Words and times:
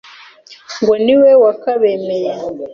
Ngo 0.81 0.93
ni 1.03 1.15
we 1.21 1.31
wakabemeye 1.43 2.31